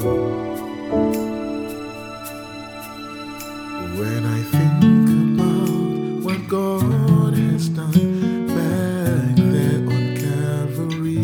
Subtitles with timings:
[0.00, 0.16] When
[4.24, 4.80] I think
[5.38, 11.20] about what God has done back there on Calvary,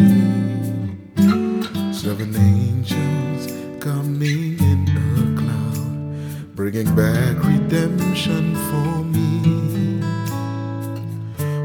[1.90, 3.46] seven angels
[3.80, 10.02] coming in a cloud, bringing back redemption for me,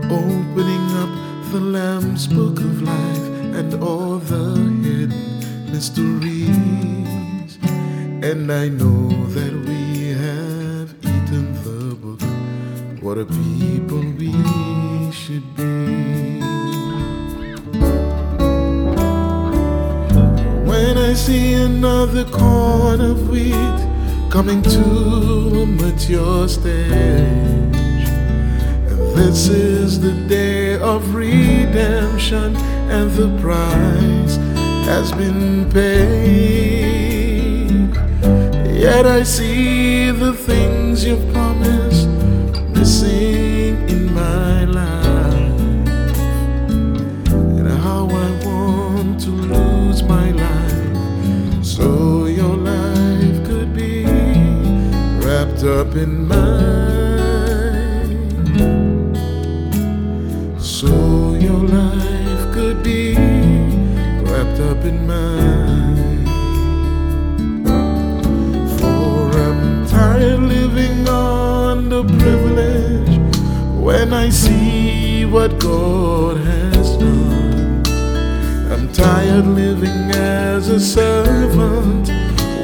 [0.05, 1.11] opening up
[1.51, 3.25] the Lamb's book of life
[3.57, 5.09] and all the hidden
[5.73, 6.60] mysteries,
[8.23, 12.21] and I know that we have eaten the book.
[13.01, 16.39] What a people we should be.
[20.69, 23.79] When I see another corn of wheat
[24.29, 24.83] coming to
[25.61, 26.91] a mature stage,
[28.91, 34.35] and this is the day of redemption, and the price
[34.85, 36.90] has been paid.
[38.81, 42.07] Yet I see the things you've promised
[42.75, 45.85] missing in my life,
[47.29, 54.05] and how I want to lose my life so your life could be
[55.23, 56.49] wrapped up in mine.
[60.59, 63.13] So your life could be
[64.25, 65.90] wrapped up in mine.
[74.01, 77.85] When I see what God has done.
[78.71, 82.07] I'm tired living as a servant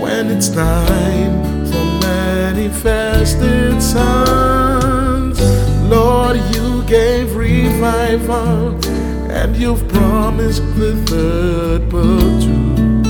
[0.01, 1.35] when it's time
[1.67, 5.39] for manifested sons.
[5.87, 8.83] Lord, you gave revival
[9.29, 13.06] and you've promised the third part too.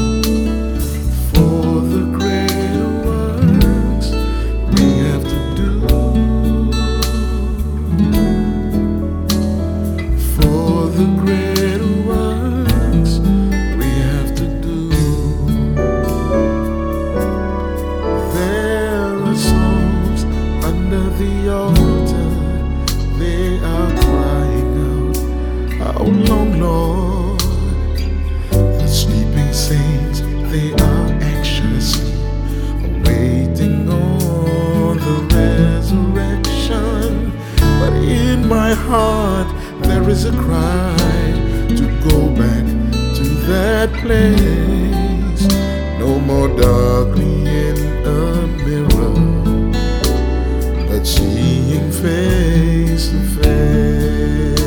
[40.08, 40.96] There is a cry
[41.68, 42.66] to go back
[43.18, 45.44] to that place.
[46.00, 47.76] No more darkly in
[48.06, 49.16] a mirror,
[50.88, 54.62] but seeing face to face.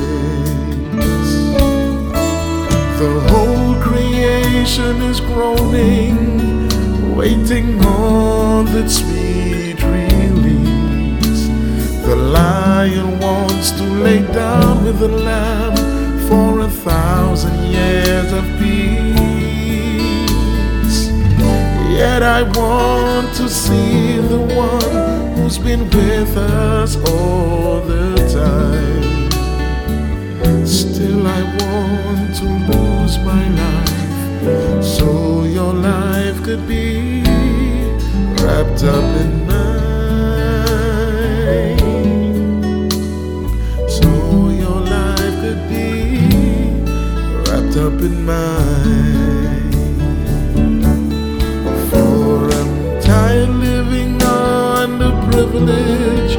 [3.01, 6.67] The whole creation is groaning,
[7.17, 11.49] waiting on that sweet release.
[12.05, 12.17] The
[12.81, 15.77] lion wants to lay down with the lamb
[16.29, 19.01] for a thousand years of peace.
[22.01, 24.95] Yet I want to see the one
[25.35, 29.31] who's been with us all the time.
[30.67, 35.09] Still, I want to lose my life so
[35.45, 37.23] your life could be
[38.41, 39.50] wrapped up in
[47.71, 49.71] wrapped up in mine.
[51.91, 56.37] For I'm tired living the privilege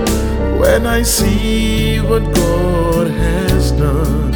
[0.59, 4.33] when I see what God has done.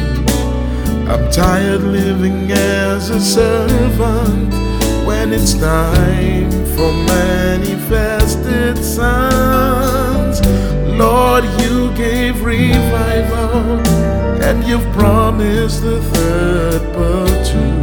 [1.08, 4.52] I'm tired living as a servant
[5.06, 10.40] when it's time for manifested sons.
[10.98, 13.82] Lord, you gave revival
[14.66, 17.82] you've promised the third part too.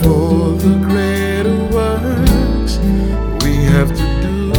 [0.00, 2.78] For the greater works
[3.42, 4.52] we have to do.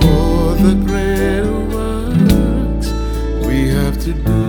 [0.00, 2.88] For the greater works
[3.46, 4.42] we have to do.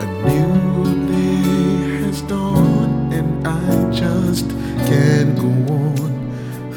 [0.00, 4.50] A new day has dawned, and I just
[4.86, 6.11] can't go on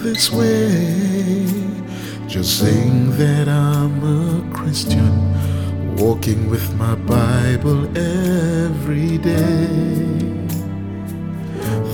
[0.05, 1.47] this way.
[2.27, 5.15] Just saying that I'm a Christian,
[5.95, 10.05] walking with my Bible every day.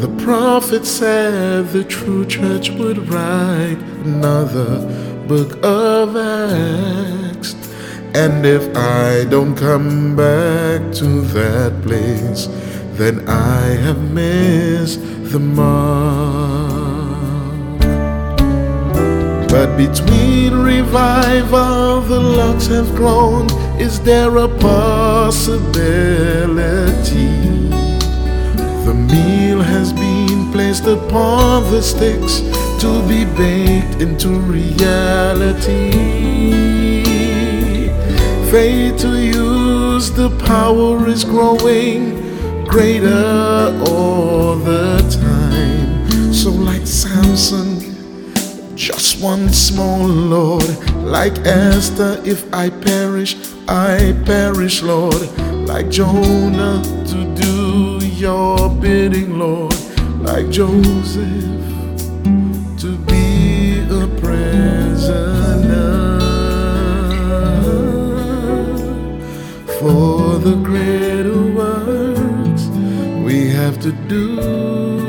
[0.02, 4.72] The prophet said the true church would write another
[5.30, 7.54] book of Acts.
[8.14, 12.48] And if I don't come back to that place,
[13.00, 15.00] then I have missed
[15.32, 16.71] the mark.
[19.52, 23.50] But between revival, the locks have grown.
[23.82, 25.52] Is there a possibility?
[28.86, 32.40] The meal has been placed upon the sticks
[32.82, 35.92] to be baked into reality.
[38.50, 42.16] Faith to use the power is growing
[42.66, 46.34] greater all the time.
[46.34, 47.71] So, like Samson,
[48.82, 53.36] just one small Lord, like Esther, if I perish,
[53.68, 55.22] I perish, Lord,
[55.68, 59.76] like Jonah, to do your bidding, Lord,
[60.22, 61.62] like Joseph,
[62.82, 66.20] to be a prisoner.
[69.80, 72.66] For the greater works
[73.24, 75.01] we have to do.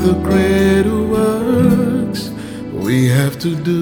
[0.00, 2.30] the greater works
[2.72, 3.80] we have to do.